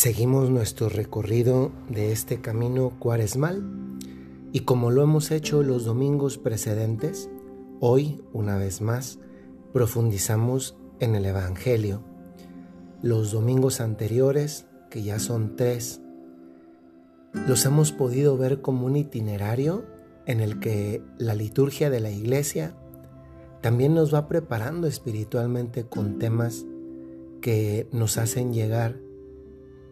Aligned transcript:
Seguimos 0.00 0.48
nuestro 0.48 0.88
recorrido 0.88 1.72
de 1.90 2.10
este 2.10 2.40
camino 2.40 2.96
cuaresmal 2.98 3.62
y 4.50 4.60
como 4.60 4.90
lo 4.90 5.02
hemos 5.02 5.30
hecho 5.30 5.62
los 5.62 5.84
domingos 5.84 6.38
precedentes, 6.38 7.28
hoy, 7.80 8.24
una 8.32 8.56
vez 8.56 8.80
más, 8.80 9.18
profundizamos 9.74 10.74
en 11.00 11.16
el 11.16 11.26
Evangelio. 11.26 12.02
Los 13.02 13.30
domingos 13.30 13.82
anteriores, 13.82 14.64
que 14.88 15.02
ya 15.02 15.18
son 15.18 15.54
tres, 15.54 16.00
los 17.46 17.66
hemos 17.66 17.92
podido 17.92 18.38
ver 18.38 18.62
como 18.62 18.86
un 18.86 18.96
itinerario 18.96 19.84
en 20.24 20.40
el 20.40 20.60
que 20.60 21.02
la 21.18 21.34
liturgia 21.34 21.90
de 21.90 22.00
la 22.00 22.10
iglesia 22.10 22.74
también 23.60 23.92
nos 23.92 24.14
va 24.14 24.28
preparando 24.28 24.86
espiritualmente 24.86 25.84
con 25.84 26.18
temas 26.18 26.64
que 27.42 27.86
nos 27.92 28.16
hacen 28.16 28.54
llegar 28.54 29.09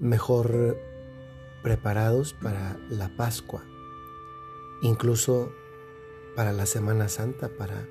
mejor 0.01 0.79
preparados 1.63 2.35
para 2.35 2.79
la 2.89 3.09
Pascua, 3.17 3.65
incluso 4.83 5.53
para 6.37 6.53
la 6.53 6.67
Semana 6.67 7.09
Santa, 7.09 7.49
para 7.49 7.89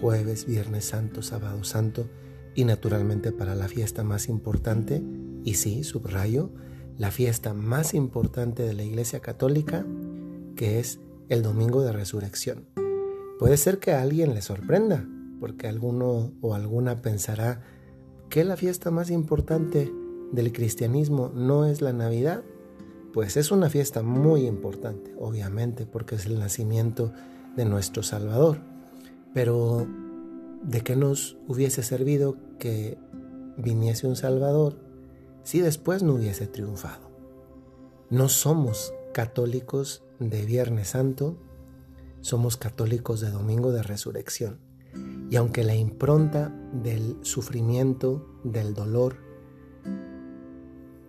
jueves, 0.00 0.46
viernes 0.46 0.86
santo, 0.86 1.22
sábado 1.22 1.62
santo 1.64 2.08
y 2.54 2.64
naturalmente 2.64 3.32
para 3.32 3.54
la 3.54 3.68
fiesta 3.68 4.02
más 4.02 4.28
importante, 4.28 5.02
y 5.44 5.54
sí, 5.54 5.84
subrayo, 5.84 6.50
la 6.98 7.10
fiesta 7.10 7.54
más 7.54 7.94
importante 7.94 8.62
de 8.62 8.74
la 8.74 8.82
Iglesia 8.82 9.20
Católica, 9.20 9.86
que 10.56 10.80
es 10.80 11.00
el 11.28 11.42
Domingo 11.42 11.82
de 11.82 11.92
Resurrección. 11.92 12.66
Puede 13.38 13.56
ser 13.56 13.78
que 13.78 13.92
a 13.92 14.02
alguien 14.02 14.34
le 14.34 14.42
sorprenda, 14.42 15.08
porque 15.38 15.68
alguno 15.68 16.32
o 16.42 16.54
alguna 16.54 17.00
pensará 17.00 17.62
que 18.28 18.44
la 18.44 18.56
fiesta 18.56 18.90
más 18.90 19.10
importante 19.10 19.90
del 20.32 20.52
cristianismo 20.52 21.30
no 21.34 21.66
es 21.66 21.80
la 21.80 21.92
Navidad, 21.92 22.42
pues 23.12 23.36
es 23.36 23.50
una 23.50 23.68
fiesta 23.68 24.02
muy 24.02 24.46
importante, 24.46 25.14
obviamente, 25.18 25.86
porque 25.86 26.14
es 26.14 26.26
el 26.26 26.38
nacimiento 26.38 27.12
de 27.56 27.64
nuestro 27.64 28.02
Salvador. 28.02 28.58
Pero, 29.34 29.86
¿de 30.62 30.80
qué 30.82 30.96
nos 30.96 31.36
hubiese 31.48 31.82
servido 31.82 32.36
que 32.58 32.98
viniese 33.56 34.06
un 34.06 34.16
Salvador 34.16 34.78
si 35.42 35.60
después 35.60 36.02
no 36.02 36.14
hubiese 36.14 36.46
triunfado? 36.46 37.10
No 38.10 38.28
somos 38.28 38.94
católicos 39.12 40.04
de 40.18 40.44
Viernes 40.44 40.88
Santo, 40.88 41.36
somos 42.20 42.56
católicos 42.56 43.20
de 43.20 43.30
Domingo 43.30 43.72
de 43.72 43.82
Resurrección. 43.82 44.58
Y 45.30 45.36
aunque 45.36 45.64
la 45.64 45.74
impronta 45.74 46.54
del 46.72 47.16
sufrimiento, 47.22 48.26
del 48.42 48.74
dolor, 48.74 49.29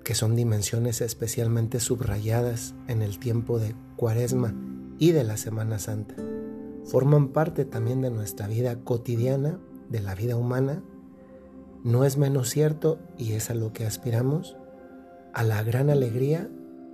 que 0.03 0.15
son 0.15 0.35
dimensiones 0.35 1.01
especialmente 1.01 1.79
subrayadas 1.79 2.73
en 2.87 3.01
el 3.01 3.19
tiempo 3.19 3.59
de 3.59 3.75
Cuaresma 3.95 4.53
y 4.97 5.11
de 5.11 5.23
la 5.23 5.37
Semana 5.37 5.79
Santa. 5.79 6.15
Forman 6.85 7.29
parte 7.29 7.65
también 7.65 8.01
de 8.01 8.09
nuestra 8.09 8.47
vida 8.47 8.79
cotidiana, 8.83 9.59
de 9.89 9.99
la 9.99 10.15
vida 10.15 10.35
humana. 10.35 10.83
No 11.83 12.05
es 12.05 12.17
menos 12.17 12.49
cierto, 12.49 12.99
y 13.17 13.33
es 13.33 13.49
a 13.49 13.53
lo 13.53 13.73
que 13.73 13.85
aspiramos, 13.85 14.57
a 15.33 15.43
la 15.43 15.63
gran 15.63 15.89
alegría 15.89 16.49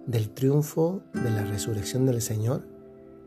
del 0.05 0.29
triunfo 0.29 1.01
de 1.13 1.29
la 1.29 1.43
resurrección 1.43 2.05
del 2.05 2.21
Señor, 2.21 2.67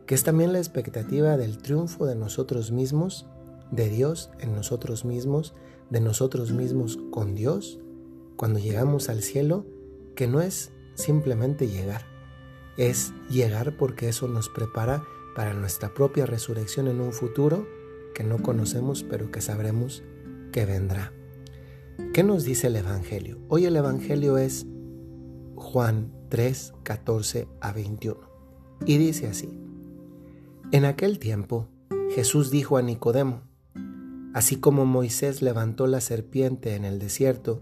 que 0.05 0.15
es 0.15 0.23
también 0.23 0.53
la 0.53 0.59
expectativa 0.59 1.37
del 1.37 1.57
triunfo 1.57 2.05
de 2.05 2.15
nosotros 2.15 2.71
mismos, 2.71 3.27
de 3.71 3.89
Dios 3.89 4.31
en 4.39 4.53
nosotros 4.53 5.05
mismos, 5.05 5.53
de 5.89 6.01
nosotros 6.01 6.51
mismos 6.51 6.99
con 7.11 7.35
Dios 7.35 7.79
cuando 8.41 8.57
llegamos 8.57 9.09
al 9.09 9.21
cielo, 9.21 9.67
que 10.15 10.25
no 10.25 10.41
es 10.41 10.71
simplemente 10.95 11.67
llegar, 11.67 12.07
es 12.75 13.13
llegar 13.29 13.77
porque 13.77 14.09
eso 14.09 14.27
nos 14.27 14.49
prepara 14.49 15.03
para 15.35 15.53
nuestra 15.53 15.93
propia 15.93 16.25
resurrección 16.25 16.87
en 16.87 17.01
un 17.01 17.13
futuro 17.13 17.67
que 18.15 18.23
no 18.23 18.41
conocemos 18.41 19.03
pero 19.03 19.29
que 19.29 19.41
sabremos 19.41 20.01
que 20.51 20.65
vendrá. 20.65 21.13
¿Qué 22.15 22.23
nos 22.23 22.43
dice 22.43 22.65
el 22.65 22.77
Evangelio? 22.77 23.37
Hoy 23.47 23.65
el 23.65 23.75
Evangelio 23.75 24.39
es 24.39 24.65
Juan 25.53 26.11
3, 26.29 26.73
14 26.81 27.47
a 27.59 27.73
21 27.73 28.19
y 28.87 28.97
dice 28.97 29.27
así, 29.27 29.55
En 30.71 30.85
aquel 30.85 31.19
tiempo 31.19 31.67
Jesús 32.15 32.49
dijo 32.49 32.77
a 32.77 32.81
Nicodemo, 32.81 33.43
Así 34.33 34.55
como 34.55 34.87
Moisés 34.87 35.43
levantó 35.43 35.85
la 35.85 36.01
serpiente 36.01 36.73
en 36.73 36.85
el 36.85 36.97
desierto, 36.97 37.61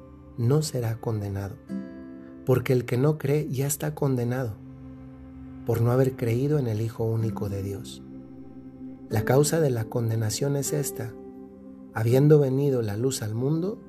no 0.41 0.63
será 0.63 0.95
condenado, 0.99 1.55
porque 2.47 2.73
el 2.73 2.85
que 2.85 2.97
no 2.97 3.19
cree 3.19 3.47
ya 3.49 3.67
está 3.67 3.93
condenado 3.93 4.55
por 5.67 5.81
no 5.81 5.91
haber 5.91 6.15
creído 6.15 6.57
en 6.57 6.67
el 6.67 6.81
Hijo 6.81 7.03
único 7.03 7.47
de 7.47 7.61
Dios. 7.61 8.01
La 9.07 9.23
causa 9.23 9.59
de 9.59 9.69
la 9.69 9.85
condenación 9.85 10.55
es 10.55 10.73
esta. 10.73 11.13
Habiendo 11.93 12.39
venido 12.39 12.81
la 12.81 12.97
luz 12.97 13.21
al 13.21 13.35
mundo, 13.35 13.79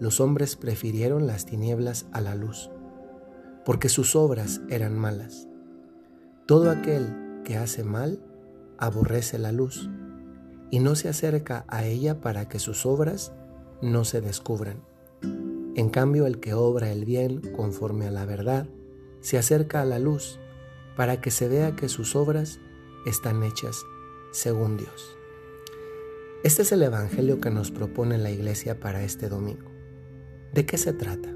los 0.00 0.20
hombres 0.20 0.56
prefirieron 0.56 1.28
las 1.28 1.46
tinieblas 1.46 2.06
a 2.10 2.20
la 2.20 2.34
luz, 2.34 2.70
porque 3.64 3.88
sus 3.88 4.16
obras 4.16 4.60
eran 4.68 4.98
malas. 4.98 5.46
Todo 6.46 6.70
aquel 6.70 7.42
que 7.44 7.56
hace 7.56 7.84
mal 7.84 8.20
aborrece 8.76 9.38
la 9.38 9.52
luz 9.52 9.88
y 10.72 10.80
no 10.80 10.96
se 10.96 11.08
acerca 11.08 11.64
a 11.68 11.84
ella 11.84 12.20
para 12.20 12.48
que 12.48 12.58
sus 12.58 12.86
obras 12.86 13.32
no 13.80 14.04
se 14.04 14.20
descubran. 14.20 14.91
En 15.74 15.88
cambio, 15.88 16.26
el 16.26 16.38
que 16.38 16.54
obra 16.54 16.92
el 16.92 17.04
bien 17.04 17.40
conforme 17.56 18.06
a 18.06 18.10
la 18.10 18.26
verdad 18.26 18.68
se 19.20 19.38
acerca 19.38 19.80
a 19.80 19.86
la 19.86 19.98
luz 19.98 20.38
para 20.96 21.20
que 21.20 21.30
se 21.30 21.48
vea 21.48 21.74
que 21.76 21.88
sus 21.88 22.14
obras 22.14 22.60
están 23.06 23.42
hechas 23.42 23.82
según 24.32 24.76
Dios. 24.76 25.16
Este 26.44 26.62
es 26.62 26.72
el 26.72 26.82
Evangelio 26.82 27.40
que 27.40 27.50
nos 27.50 27.70
propone 27.70 28.18
la 28.18 28.30
Iglesia 28.30 28.80
para 28.80 29.02
este 29.04 29.28
domingo. 29.28 29.70
¿De 30.52 30.66
qué 30.66 30.76
se 30.76 30.92
trata? 30.92 31.34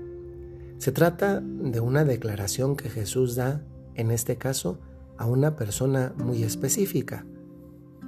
Se 0.79 0.93
trata 0.93 1.41
de 1.41 1.81
una 1.81 2.05
declaración 2.05 2.77
que 2.77 2.91
Jesús 2.91 3.37
da, 3.37 3.65
en 3.95 4.11
este 4.11 4.37
caso, 4.37 4.81
a 5.17 5.27
una 5.27 5.57
persona 5.57 6.13
muy 6.19 6.43
específica. 6.43 7.25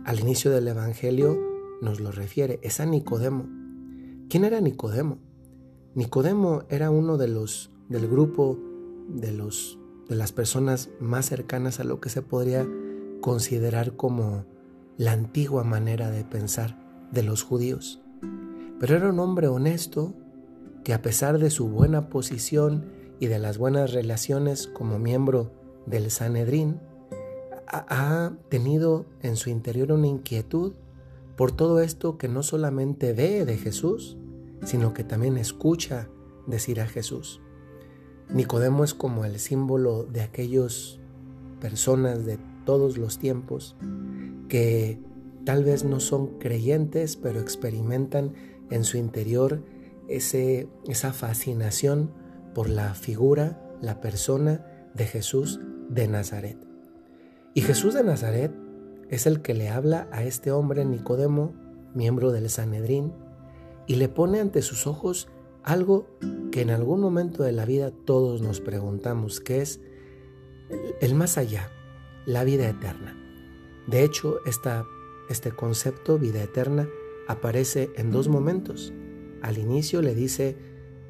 Al 0.05 0.21
inicio 0.21 0.51
del 0.51 0.69
Evangelio 0.69 1.39
nos 1.81 2.01
lo 2.01 2.13
refiere, 2.13 2.59
es 2.63 2.81
a 2.81 2.87
Nicodemo. 2.87 3.49
¿Quién 4.29 4.45
era 4.45 4.61
Nicodemo? 4.61 5.19
Nicodemo 5.95 6.65
era 6.69 6.91
uno 6.91 7.17
de 7.17 7.29
los 7.29 7.71
del 7.89 8.09
grupo 8.09 8.59
de 9.09 9.33
los 9.33 9.79
de 10.09 10.17
las 10.17 10.33
personas 10.33 10.91
más 11.01 11.27
cercanas 11.27 11.81
a 11.81 11.85
lo 11.85 12.01
que 12.01 12.09
se 12.09 12.23
podría 12.23 12.67
considerar 13.21 13.97
como 13.97 14.45
la 14.97 15.13
antigua 15.13 15.65
manera 15.65 16.11
de 16.11 16.25
pensar 16.25 16.79
de 17.13 17.23
los 17.23 17.43
judíos. 17.43 18.01
Pero 18.81 18.97
era 18.97 19.11
un 19.11 19.19
hombre 19.19 19.49
honesto 19.49 20.15
que 20.85 20.95
a 20.95 21.03
pesar 21.03 21.39
de 21.39 21.51
su 21.51 21.69
buena 21.69 22.09
posición 22.09 22.87
y 23.21 23.27
de 23.27 23.39
las 23.39 23.59
buenas 23.59 23.93
relaciones 23.93 24.67
como 24.67 24.99
miembro 24.99 25.51
del 25.87 26.11
Sanedrín, 26.11 26.81
ha 27.71 28.33
tenido 28.49 29.05
en 29.21 29.37
su 29.37 29.51
interior 29.51 29.93
una 29.93 30.07
inquietud 30.07 30.73
por 31.37 31.53
todo 31.53 31.81
esto 31.81 32.17
que 32.17 32.29
no 32.29 32.43
solamente 32.43 33.13
ve 33.13 33.45
de 33.45 33.59
Jesús, 33.59 34.17
sino 34.65 34.95
que 34.95 35.05
también 35.05 35.37
escucha 35.37 36.09
decir 36.47 36.81
a 36.81 36.87
Jesús. 36.87 37.41
Nicodemo 38.31 38.85
es 38.85 38.95
como 38.95 39.25
el 39.25 39.39
símbolo 39.39 40.05
de 40.05 40.23
aquellas 40.23 40.99
personas 41.61 42.27
de 42.27 42.39
todos 42.65 42.99
los 42.99 43.19
tiempos 43.19 43.77
que 44.49 45.01
tal 45.45 45.65
vez 45.65 45.85
no 45.85 46.01
son 46.01 46.39
creyentes, 46.39 47.17
pero 47.17 47.41
experimentan 47.41 48.35
en 48.71 48.85
su 48.85 48.99
interior 48.99 49.63
ese, 50.09 50.69
esa 50.87 51.13
fascinación 51.13 52.11
por 52.55 52.69
la 52.69 52.95
figura, 52.95 53.63
la 53.81 54.01
persona 54.01 54.67
de 54.95 55.07
Jesús 55.07 55.61
de 55.89 56.09
Nazaret. 56.09 56.59
Y 57.55 57.63
Jesús 57.63 57.95
de 57.95 58.05
Nazaret 58.05 58.53
es 59.09 59.27
el 59.27 59.41
que 59.41 59.55
le 59.55 59.71
habla 59.71 60.09
a 60.13 60.25
este 60.25 60.53
hombre 60.53 60.85
Nicodemo, 60.85 61.55
miembro 61.95 62.31
del 62.31 62.51
Sanedrín, 62.51 63.13
y 63.89 63.97
le 63.97 64.09
pone 64.09 64.39
ante 64.39 64.63
sus 64.63 64.87
ojos 64.87 65.29
algo 65.65 66.07
que 66.21 66.39
que 66.51 66.63
en 66.63 66.71
algún 66.71 67.01
momento 67.01 67.43
de 67.43 67.53
la 67.53 67.65
vida 67.65 67.91
todos 67.91 68.41
nos 68.43 68.61
preguntamos, 68.61 69.41
¿qué 69.41 69.61
es 69.61 69.81
el 71.01 71.15
más 71.15 71.39
allá, 71.39 71.71
la 72.27 72.45
vida 72.45 72.69
eterna? 72.69 73.17
De 73.87 74.03
hecho, 74.03 74.41
este 74.45 75.53
concepto, 75.53 76.19
vida 76.19 76.43
eterna, 76.43 76.89
aparece 77.27 77.91
en 77.97 78.11
dos 78.11 78.29
momentos. 78.29 78.93
Al 79.43 79.59
inicio 79.59 80.03
le 80.03 80.15
dice, 80.15 80.57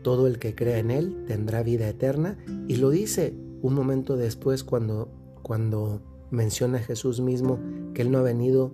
todo 0.03 0.27
el 0.27 0.39
que 0.39 0.55
crea 0.55 0.79
en 0.79 0.91
Él 0.91 1.25
tendrá 1.27 1.63
vida 1.63 1.89
eterna, 1.89 2.39
y 2.67 2.77
lo 2.77 2.91
dice 2.91 3.35
un 3.63 3.75
momento 3.75 4.17
después 4.17 4.65
cuando, 4.65 5.09
cuando 5.43 6.03
menciona 6.31 6.79
Jesús 6.79 7.21
mismo 7.21 7.59
que 7.95 8.03
Él 8.03 8.11
no 8.11 8.19
ha 8.19 8.23
venido 8.23 8.73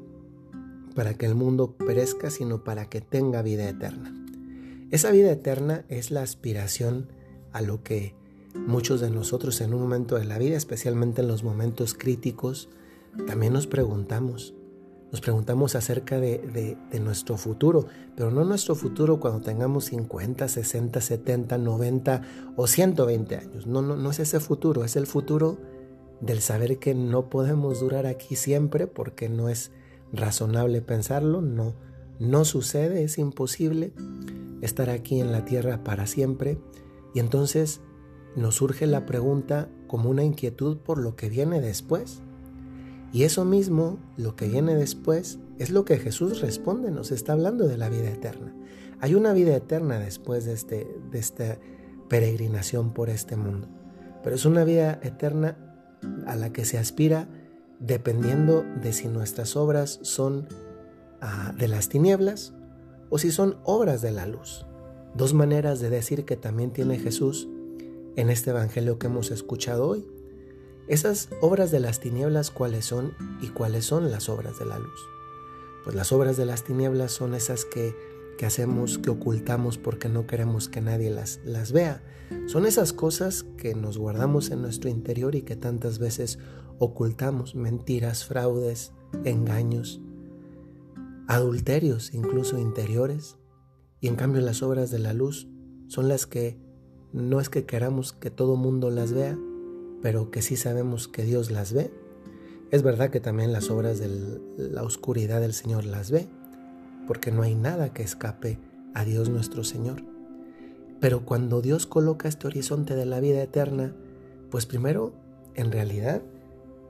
para 0.95 1.15
que 1.15 1.27
el 1.27 1.35
mundo 1.35 1.73
perezca, 1.77 2.31
sino 2.31 2.65
para 2.65 2.89
que 2.89 3.01
tenga 3.01 3.43
vida 3.43 3.69
eterna. 3.69 4.15
Esa 4.91 5.11
vida 5.11 5.33
eterna 5.33 5.85
es 5.89 6.11
la 6.11 6.23
aspiración 6.23 7.09
a 7.53 7.61
lo 7.63 7.83
que 7.83 8.15
muchos 8.55 9.01
de 9.01 9.11
nosotros 9.11 9.61
en 9.61 9.75
un 9.75 9.81
momento 9.81 10.17
de 10.17 10.25
la 10.25 10.39
vida, 10.39 10.57
especialmente 10.57 11.23
en 11.23 11.29
los 11.29 11.43
momentos 11.43 11.95
críticos, 11.95 12.69
también 13.27 13.53
nos 13.53 13.67
preguntamos. 13.67 14.55
Nos 15.11 15.21
preguntamos 15.21 15.77
acerca 15.77 16.19
de, 16.19 16.77
nuestro 17.01 17.37
futuro, 17.37 17.87
pero 18.17 18.33
no 18.33 18.45
nuestro 18.45 18.75
futuro 18.75 19.21
cuando 19.21 19.41
tengamos 19.41 19.85
50, 19.87 20.49
60, 20.49 21.01
70, 21.01 21.59
90 21.59 22.23
o 22.57 22.67
120 22.67 23.37
años. 23.37 23.67
No, 23.67 23.81
no, 23.81 23.97
no 23.97 24.11
es 24.11 24.19
ese 24.19 24.41
futuro, 24.41 24.83
es 24.83 24.97
el 24.97 25.07
futuro 25.07 25.59
del 26.21 26.41
saber 26.41 26.79
que 26.79 26.95
no 26.95 27.31
podemos 27.31 27.81
durar 27.81 28.07
aquí 28.07 28.35
siempre 28.35 28.89
porque 28.89 29.29
no 29.29 29.49
es 29.49 29.71
razonable 30.17 30.81
pensarlo, 30.81 31.41
no, 31.41 31.75
no 32.19 32.45
sucede, 32.45 33.05
es 33.05 33.19
imposible 33.19 33.93
estar 34.63 34.91
aquí 34.91 35.21
en 35.21 35.33
la 35.33 35.45
tierra 35.45 35.85
para 35.85 36.07
siempre. 36.07 36.59
Y 37.15 37.21
entonces 37.21 37.81
nos 38.37 38.57
surge 38.57 38.87
la 38.87 39.07
pregunta 39.07 39.69
como 39.87 40.11
una 40.11 40.25
inquietud 40.25 40.79
por 40.79 40.99
lo 40.99 41.17
que 41.17 41.29
viene 41.29 41.61
después. 41.61 42.21
Y 43.13 43.23
eso 43.23 43.45
mismo, 43.45 43.99
lo 44.17 44.35
que 44.35 44.49
viene 44.49 44.75
después, 44.75 45.39
es 45.59 45.71
lo 45.71 45.85
que 45.85 45.99
Jesús 45.99 46.41
responde, 46.41 46.91
nos 46.91 47.13
está 47.13 47.33
hablando 47.33 47.69
de 47.69 47.79
la 47.79 47.89
vida 47.89 48.11
eterna. 48.11 48.53
Hay 49.01 49.15
una 49.15 49.33
vida 49.33 49.55
eterna 49.55 49.99
después 49.99 50.45
de, 50.45 50.55
este, 50.55 50.89
de 51.11 51.19
esta 51.19 51.59
peregrinación 52.09 52.93
por 52.93 53.11
este 53.11 53.37
mundo, 53.37 53.69
pero 54.23 54.35
es 54.35 54.45
una 54.45 54.65
vida 54.65 54.99
eterna 55.03 55.57
a 56.27 56.37
la 56.37 56.53
que 56.53 56.65
se 56.65 56.79
aspira 56.79 57.29
dependiendo 57.81 58.65
de 58.81 58.93
si 58.93 59.09
nuestras 59.09 59.57
obras 59.57 59.99
son 60.03 60.49
ah, 61.21 61.53
de 61.57 61.69
las 61.69 61.89
tinieblas 61.89 62.55
o 63.11 63.19
si 63.19 63.31
son 63.31 63.59
obras 63.65 64.03
de 64.03 64.11
la 64.11 64.27
luz. 64.27 64.67
Dos 65.15 65.35
maneras 65.35 65.81
de 65.81 65.91
decir 65.91 66.25
que 66.25 66.37
también 66.37 66.73
tiene 66.73 66.99
Jesús 66.99 67.49
en 68.17 68.31
este 68.31 68.51
Evangelio 68.51 68.99
que 68.99 69.07
hemos 69.07 69.31
escuchado 69.31 69.89
hoy. 69.89 70.07
Esas 70.89 71.29
obras 71.41 71.71
de 71.71 71.81
las 71.81 72.01
tinieblas, 72.01 72.51
¿cuáles 72.51 72.85
son 72.85 73.15
y 73.41 73.49
cuáles 73.49 73.87
son 73.87 74.11
las 74.11 74.29
obras 74.29 74.59
de 74.59 74.67
la 74.67 74.79
luz? 74.79 75.01
Pues 75.85 75.97
las 75.97 76.13
obras 76.13 76.37
de 76.37 76.47
las 76.47 76.65
tinieblas 76.65 77.13
son 77.13 77.35
esas 77.35 77.65
que, 77.65 77.95
que 78.37 78.47
hacemos, 78.47 78.99
que 78.99 79.11
ocultamos 79.11 79.79
porque 79.79 80.09
no 80.09 80.27
queremos 80.27 80.69
que 80.69 80.81
nadie 80.81 81.11
las, 81.11 81.41
las 81.45 81.73
vea. 81.73 82.03
Son 82.47 82.67
esas 82.67 82.93
cosas 82.93 83.45
que 83.57 83.75
nos 83.75 83.99
guardamos 83.99 84.51
en 84.51 84.63
nuestro 84.63 84.91
interior 84.91 85.35
y 85.35 85.43
que 85.43 85.57
tantas 85.57 85.99
veces 85.99 86.39
ocultamos, 86.79 87.55
mentiras, 87.55 88.25
fraudes, 88.25 88.93
engaños, 89.25 90.01
adulterios 91.27 92.13
incluso 92.13 92.59
interiores, 92.59 93.39
y 94.01 94.09
en 94.09 94.17
cambio 94.17 94.43
las 94.43 94.63
obras 94.63 94.91
de 94.91 94.99
la 94.99 95.15
luz 95.15 95.49
son 95.89 96.09
las 96.09 96.27
que 96.27 96.59
no 97.13 97.41
es 97.41 97.49
que 97.49 97.65
queramos 97.65 98.13
que 98.13 98.31
todo 98.31 98.57
mundo 98.57 98.91
las 98.91 99.13
vea, 99.13 99.39
pero 100.03 100.31
que 100.31 100.43
sí 100.43 100.57
sabemos 100.57 101.09
que 101.09 101.23
Dios 101.23 101.51
las 101.51 101.73
ve. 101.73 101.91
Es 102.71 102.83
verdad 102.83 103.11
que 103.11 103.21
también 103.21 103.53
las 103.53 103.71
obras 103.71 103.99
de 104.01 104.41
la 104.57 104.83
oscuridad 104.83 105.41
del 105.41 105.55
Señor 105.55 105.85
las 105.85 106.11
ve, 106.11 106.29
porque 107.07 107.31
no 107.31 107.43
hay 107.43 107.55
nada 107.55 107.93
que 107.93 108.03
escape 108.03 108.59
a 108.95 109.05
Dios 109.05 109.29
nuestro 109.29 109.65
Señor. 109.65 110.03
Pero 111.01 111.25
cuando 111.25 111.63
Dios 111.63 111.87
coloca 111.87 112.29
este 112.29 112.47
horizonte 112.47 112.97
de 112.97 113.07
la 113.07 113.21
vida 113.21 113.43
eterna, 113.43 113.95
pues 114.51 114.67
primero, 114.67 115.15
en 115.55 115.71
realidad, 115.71 116.23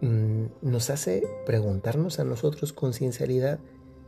mm, 0.00 0.44
nos 0.62 0.90
hace 0.90 1.22
preguntarnos 1.46 2.18
a 2.18 2.24
nosotros 2.24 2.72
con 2.72 2.92
sinceridad 2.92 3.60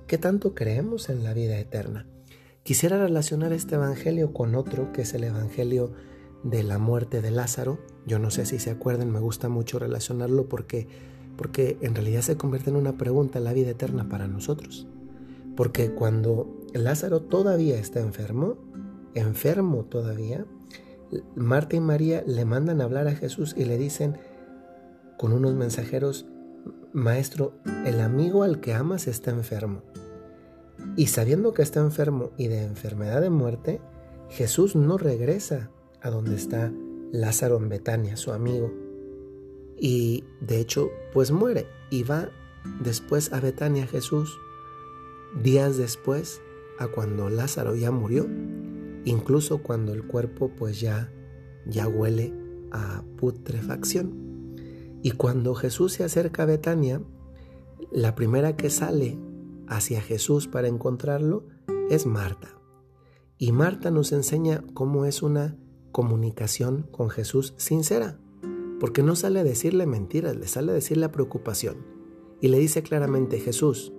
¿Qué 0.06 0.18
tanto 0.18 0.54
creemos 0.54 1.08
en 1.08 1.24
la 1.24 1.34
vida 1.34 1.58
eterna? 1.58 2.06
Quisiera 2.62 2.96
relacionar 2.96 3.52
este 3.52 3.74
Evangelio 3.74 4.32
con 4.32 4.54
otro, 4.54 4.92
que 4.92 5.02
es 5.02 5.14
el 5.14 5.24
Evangelio 5.24 5.90
de 6.44 6.62
la 6.62 6.78
muerte 6.78 7.20
de 7.22 7.32
Lázaro. 7.32 7.80
Yo 8.06 8.20
no 8.20 8.30
sé 8.30 8.46
si 8.46 8.60
se 8.60 8.70
acuerdan, 8.70 9.10
me 9.10 9.18
gusta 9.18 9.48
mucho 9.48 9.80
relacionarlo 9.80 10.48
porque, 10.48 10.86
porque 11.36 11.76
en 11.80 11.96
realidad 11.96 12.20
se 12.20 12.36
convierte 12.36 12.70
en 12.70 12.76
una 12.76 12.96
pregunta 12.96 13.40
la 13.40 13.52
vida 13.52 13.70
eterna 13.70 14.08
para 14.08 14.28
nosotros. 14.28 14.86
Porque 15.56 15.90
cuando 15.90 16.56
Lázaro 16.72 17.22
todavía 17.22 17.76
está 17.76 17.98
enfermo, 17.98 18.58
enfermo 19.14 19.86
todavía, 19.86 20.46
Marta 21.34 21.74
y 21.74 21.80
María 21.80 22.22
le 22.24 22.44
mandan 22.44 22.80
a 22.80 22.84
hablar 22.84 23.08
a 23.08 23.16
Jesús 23.16 23.56
y 23.56 23.64
le 23.64 23.76
dicen 23.76 24.18
con 25.16 25.32
unos 25.32 25.54
mensajeros, 25.54 26.26
Maestro, 26.92 27.54
el 27.84 28.00
amigo 28.00 28.42
al 28.42 28.60
que 28.60 28.74
amas 28.74 29.06
está 29.06 29.30
enfermo. 29.30 29.82
Y 30.96 31.08
sabiendo 31.08 31.52
que 31.52 31.62
está 31.62 31.80
enfermo 31.80 32.30
y 32.36 32.48
de 32.48 32.62
enfermedad 32.62 33.20
de 33.20 33.30
muerte, 33.30 33.80
Jesús 34.30 34.76
no 34.76 34.98
regresa 34.98 35.70
a 36.00 36.10
donde 36.10 36.36
está 36.36 36.72
Lázaro 37.12 37.56
en 37.56 37.68
Betania, 37.68 38.16
su 38.16 38.32
amigo. 38.32 38.72
Y 39.78 40.24
de 40.40 40.60
hecho, 40.60 40.90
pues 41.12 41.30
muere 41.30 41.66
y 41.90 42.02
va 42.02 42.30
después 42.80 43.32
a 43.32 43.40
Betania 43.40 43.86
Jesús, 43.86 44.38
días 45.42 45.76
después 45.76 46.40
a 46.78 46.88
cuando 46.88 47.28
Lázaro 47.28 47.74
ya 47.74 47.90
murió, 47.90 48.26
incluso 49.04 49.58
cuando 49.62 49.92
el 49.92 50.06
cuerpo 50.06 50.50
pues 50.56 50.80
ya, 50.80 51.10
ya 51.66 51.88
huele 51.88 52.32
a 52.72 53.02
putrefacción. 53.16 54.25
Y 55.06 55.12
cuando 55.12 55.54
Jesús 55.54 55.92
se 55.92 56.02
acerca 56.02 56.42
a 56.42 56.46
Betania, 56.46 57.00
la 57.92 58.16
primera 58.16 58.56
que 58.56 58.70
sale 58.70 59.16
hacia 59.68 60.00
Jesús 60.00 60.48
para 60.48 60.66
encontrarlo 60.66 61.46
es 61.88 62.06
Marta. 62.06 62.58
Y 63.38 63.52
Marta 63.52 63.92
nos 63.92 64.10
enseña 64.10 64.64
cómo 64.74 65.04
es 65.04 65.22
una 65.22 65.56
comunicación 65.92 66.88
con 66.90 67.08
Jesús 67.08 67.54
sincera, 67.56 68.18
porque 68.80 69.04
no 69.04 69.14
sale 69.14 69.38
a 69.38 69.44
decirle 69.44 69.86
mentiras, 69.86 70.34
le 70.34 70.48
sale 70.48 70.72
a 70.72 70.74
decir 70.74 70.96
la 70.96 71.12
preocupación. 71.12 71.76
Y 72.40 72.48
le 72.48 72.58
dice 72.58 72.82
claramente, 72.82 73.38
Jesús, 73.38 73.92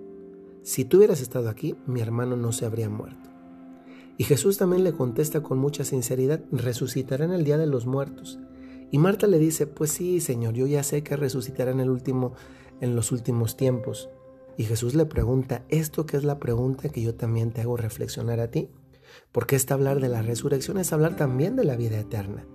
si 0.62 0.84
tú 0.84 0.98
hubieras 0.98 1.22
estado 1.22 1.48
aquí, 1.48 1.74
mi 1.86 2.02
hermano 2.02 2.36
no 2.36 2.52
se 2.52 2.66
habría 2.66 2.90
muerto. 2.90 3.30
Y 4.18 4.24
Jesús 4.24 4.58
también 4.58 4.84
le 4.84 4.92
contesta 4.92 5.42
con 5.42 5.56
mucha 5.56 5.84
sinceridad, 5.84 6.44
resucitará 6.52 7.24
en 7.24 7.32
el 7.32 7.44
día 7.44 7.56
de 7.56 7.66
los 7.66 7.86
muertos. 7.86 8.38
Y 8.90 8.98
Marta 8.98 9.26
le 9.26 9.38
dice, 9.38 9.66
pues 9.66 9.90
sí, 9.90 10.20
Señor, 10.20 10.54
yo 10.54 10.66
ya 10.66 10.82
sé 10.82 11.02
que 11.02 11.16
resucitará 11.16 11.70
en, 11.70 11.80
el 11.80 11.90
último, 11.90 12.32
en 12.80 12.96
los 12.96 13.12
últimos 13.12 13.56
tiempos. 13.56 14.08
Y 14.56 14.64
Jesús 14.64 14.94
le 14.94 15.06
pregunta, 15.06 15.64
esto 15.68 16.06
que 16.06 16.16
es 16.16 16.24
la 16.24 16.38
pregunta 16.38 16.88
que 16.88 17.02
yo 17.02 17.14
también 17.14 17.52
te 17.52 17.60
hago 17.60 17.76
reflexionar 17.76 18.40
a 18.40 18.50
ti, 18.50 18.68
porque 19.30 19.56
este 19.56 19.74
hablar 19.74 20.00
de 20.00 20.08
la 20.08 20.22
resurrección 20.22 20.78
es 20.78 20.92
hablar 20.92 21.16
también 21.16 21.54
de 21.54 21.64
la 21.64 21.76
vida 21.76 21.98
eterna. 21.98 22.46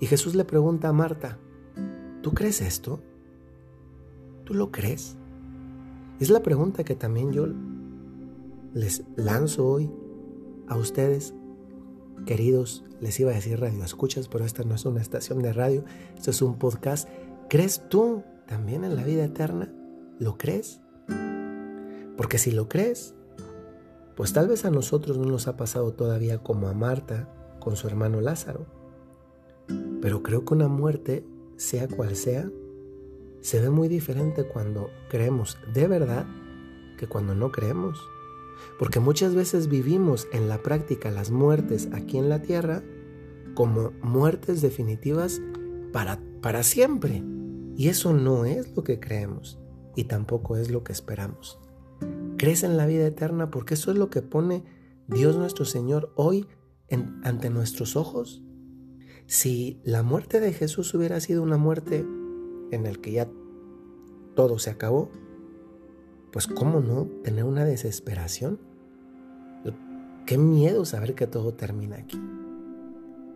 Y 0.00 0.06
Jesús 0.06 0.34
le 0.34 0.44
pregunta 0.44 0.88
a 0.88 0.92
Marta, 0.92 1.38
¿tú 2.22 2.32
crees 2.32 2.60
esto? 2.60 3.00
¿Tú 4.44 4.54
lo 4.54 4.70
crees? 4.70 5.16
Es 6.20 6.30
la 6.30 6.42
pregunta 6.42 6.84
que 6.84 6.94
también 6.94 7.32
yo 7.32 7.46
les 8.74 9.04
lanzo 9.16 9.66
hoy 9.66 9.90
a 10.68 10.76
ustedes 10.76 11.34
Queridos, 12.24 12.84
les 13.00 13.20
iba 13.20 13.30
a 13.30 13.34
decir 13.34 13.60
radio 13.60 13.84
escuchas, 13.84 14.28
pero 14.28 14.44
esta 14.44 14.64
no 14.64 14.74
es 14.74 14.84
una 14.84 15.00
estación 15.00 15.40
de 15.40 15.52
radio, 15.52 15.84
esto 16.16 16.30
es 16.30 16.42
un 16.42 16.58
podcast. 16.58 17.08
¿Crees 17.48 17.88
tú 17.88 18.24
también 18.46 18.84
en 18.84 18.96
la 18.96 19.04
vida 19.04 19.24
eterna? 19.24 19.72
¿Lo 20.18 20.38
crees? 20.38 20.80
Porque 22.16 22.38
si 22.38 22.50
lo 22.50 22.68
crees, 22.68 23.14
pues 24.16 24.32
tal 24.32 24.48
vez 24.48 24.64
a 24.64 24.70
nosotros 24.70 25.18
no 25.18 25.26
nos 25.26 25.46
ha 25.46 25.56
pasado 25.56 25.92
todavía 25.92 26.38
como 26.38 26.68
a 26.68 26.74
Marta 26.74 27.28
con 27.60 27.76
su 27.76 27.86
hermano 27.86 28.20
Lázaro. 28.20 28.66
Pero 30.00 30.22
creo 30.22 30.44
que 30.44 30.54
una 30.54 30.68
muerte, 30.68 31.26
sea 31.56 31.86
cual 31.86 32.16
sea, 32.16 32.50
se 33.40 33.60
ve 33.60 33.70
muy 33.70 33.88
diferente 33.88 34.48
cuando 34.48 34.90
creemos 35.08 35.58
de 35.72 35.86
verdad 35.86 36.26
que 36.96 37.06
cuando 37.06 37.34
no 37.34 37.52
creemos. 37.52 37.98
Porque 38.78 39.00
muchas 39.00 39.34
veces 39.34 39.68
vivimos 39.68 40.28
en 40.32 40.48
la 40.48 40.62
práctica 40.62 41.10
las 41.10 41.30
muertes 41.30 41.88
aquí 41.92 42.18
en 42.18 42.28
la 42.28 42.42
tierra 42.42 42.82
como 43.54 43.92
muertes 44.02 44.62
definitivas 44.62 45.40
para, 45.92 46.20
para 46.42 46.62
siempre. 46.62 47.22
Y 47.76 47.88
eso 47.88 48.12
no 48.12 48.44
es 48.44 48.74
lo 48.76 48.84
que 48.84 49.00
creemos 49.00 49.58
y 49.96 50.04
tampoco 50.04 50.56
es 50.56 50.70
lo 50.70 50.84
que 50.84 50.92
esperamos. 50.92 51.58
Crees 52.36 52.62
en 52.62 52.76
la 52.76 52.86
vida 52.86 53.06
eterna 53.06 53.50
porque 53.50 53.74
eso 53.74 53.90
es 53.90 53.98
lo 53.98 54.10
que 54.10 54.22
pone 54.22 54.64
Dios 55.08 55.36
nuestro 55.36 55.64
Señor 55.64 56.12
hoy 56.16 56.46
ante 56.90 57.50
nuestros 57.50 57.96
ojos. 57.96 58.42
Si 59.26 59.80
la 59.84 60.02
muerte 60.02 60.38
de 60.40 60.52
Jesús 60.52 60.94
hubiera 60.94 61.18
sido 61.20 61.42
una 61.42 61.56
muerte 61.56 62.06
en 62.70 62.84
la 62.84 62.92
que 62.92 63.12
ya 63.12 63.28
todo 64.34 64.58
se 64.58 64.70
acabó, 64.70 65.10
pues 66.32 66.46
cómo 66.46 66.80
no 66.80 67.06
tener 67.22 67.44
una 67.44 67.64
desesperación. 67.64 68.58
Qué 70.26 70.38
miedo 70.38 70.84
saber 70.84 71.14
que 71.14 71.26
todo 71.26 71.54
termina 71.54 71.96
aquí. 71.96 72.20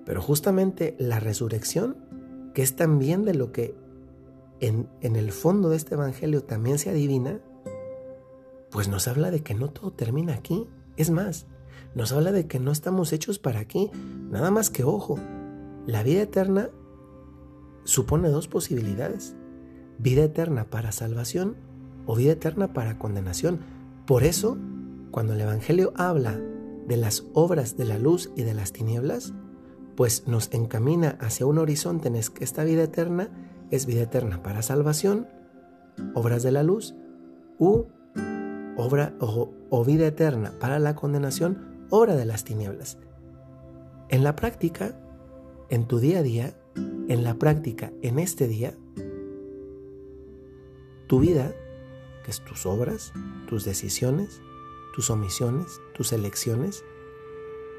Pero 0.04 0.20
justamente 0.20 0.97
la 0.99 1.20
resurrección, 1.20 1.97
que 2.52 2.62
es 2.62 2.75
también 2.75 3.25
de 3.25 3.35
lo 3.35 3.52
que 3.52 3.76
en, 4.61 4.88
en 5.00 5.16
el 5.16 5.30
fondo 5.30 5.70
de 5.70 5.76
este 5.76 5.94
Evangelio 5.94 6.42
también 6.42 6.78
se 6.78 6.90
adivina, 6.90 7.40
pues 8.70 8.88
nos 8.88 9.09
habla 9.09 9.30
de 9.30 9.42
que 9.42 9.54
no 9.54 9.70
todo 9.70 9.92
termina 9.92 10.35
aquí. 10.35 10.66
Es 10.97 11.11
más, 11.11 11.47
nos 11.94 12.12
habla 12.12 12.32
de 12.32 12.47
que 12.47 12.61
no 12.61 12.73
estamos 12.73 13.12
hechos 13.12 13.38
para 13.38 13.61
aquí. 13.61 13.90
Nada 14.30 14.50
más 14.50 14.70
que 14.70 14.85
ojo, 14.85 15.18
la 15.87 16.02
vida 16.02 16.23
eterna 16.23 16.70
supone 17.85 18.28
dos 18.28 18.49
posibilidades. 18.49 19.35
Vida 19.99 20.25
eterna 20.25 20.64
para 20.70 20.92
salvación 20.92 21.56
o 22.10 22.16
vida 22.16 22.32
eterna 22.32 22.72
para 22.72 22.98
condenación. 22.98 23.60
Por 24.04 24.24
eso, 24.24 24.58
cuando 25.12 25.34
el 25.34 25.40
Evangelio 25.42 25.92
habla 25.94 26.40
de 26.88 26.96
las 26.96 27.24
obras 27.34 27.76
de 27.76 27.84
la 27.84 27.98
luz 27.98 28.32
y 28.34 28.42
de 28.42 28.52
las 28.52 28.72
tinieblas, 28.72 29.32
pues 29.94 30.26
nos 30.26 30.52
encamina 30.52 31.16
hacia 31.20 31.46
un 31.46 31.58
horizonte 31.58 32.08
en 32.08 32.14
que 32.14 32.42
esta 32.42 32.64
vida 32.64 32.82
eterna 32.82 33.30
es 33.70 33.86
vida 33.86 34.02
eterna 34.02 34.42
para 34.42 34.62
salvación, 34.62 35.28
obras 36.14 36.42
de 36.42 36.50
la 36.50 36.64
luz, 36.64 36.96
u 37.60 37.84
obra 38.76 39.14
o, 39.20 39.84
vida 39.84 40.08
eterna 40.08 40.52
para 40.58 40.80
la 40.80 40.96
condenación, 40.96 41.86
obra 41.90 42.16
de 42.16 42.24
las 42.24 42.42
tinieblas. 42.42 42.98
En 44.08 44.24
la 44.24 44.34
práctica, 44.34 44.96
en 45.68 45.86
tu 45.86 46.00
día 46.00 46.18
a 46.18 46.22
día, 46.24 46.54
en 46.74 47.22
la 47.22 47.34
práctica, 47.34 47.92
en 48.02 48.18
este 48.18 48.48
día, 48.48 48.74
tu 51.06 51.20
vida, 51.20 51.54
que 52.24 52.30
es 52.30 52.40
tus 52.40 52.66
obras, 52.66 53.12
tus 53.46 53.64
decisiones, 53.64 54.40
tus 54.94 55.10
omisiones, 55.10 55.80
tus 55.94 56.12
elecciones, 56.12 56.84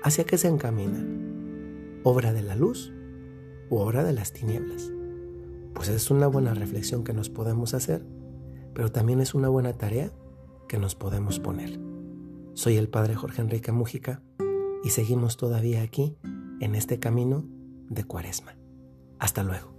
¿hacia 0.03 0.25
qué 0.25 0.38
se 0.38 0.48
encaminan? 0.48 2.00
¿Obra 2.03 2.33
de 2.33 2.41
la 2.41 2.55
luz 2.55 2.91
u 3.69 3.77
obra 3.77 4.03
de 4.03 4.13
las 4.13 4.33
tinieblas? 4.33 4.91
Pues 5.74 5.89
es 5.89 6.12
una 6.12 6.27
buena 6.27 6.53
reflexión 6.53 7.03
que 7.03 7.13
nos 7.13 7.29
podemos 7.29 7.74
hacer, 7.74 8.05
pero 8.74 8.91
también 8.91 9.21
es 9.21 9.33
una 9.33 9.50
buena 9.50 9.74
tarea 9.74 10.12
que 10.67 10.77
nos 10.77 10.95
podemos 10.95 11.39
poner. 11.39 11.79
Soy 12.53 12.77
el 12.77 12.89
Padre 12.89 13.15
Jorge 13.15 13.41
Enrique 13.41 13.71
Mújica 13.71 14.21
y 14.83 14.89
seguimos 14.89 15.38
todavía 15.38 15.81
aquí 15.81 16.17
en 16.60 16.75
este 16.75 17.00
camino 17.00 17.45
de 17.89 18.03
Cuaresma. 18.03 18.55
Hasta 19.19 19.43
luego. 19.43 19.71